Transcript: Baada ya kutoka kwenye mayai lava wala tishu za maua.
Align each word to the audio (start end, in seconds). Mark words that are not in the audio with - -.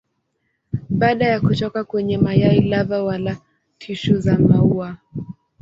Baada 0.89 1.25
ya 1.27 1.39
kutoka 1.41 1.83
kwenye 1.83 2.17
mayai 2.17 2.61
lava 2.61 3.03
wala 3.03 3.37
tishu 3.77 4.19
za 4.19 4.39
maua. 4.39 4.97